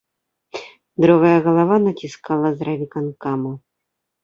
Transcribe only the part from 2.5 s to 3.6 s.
з райвыканкома.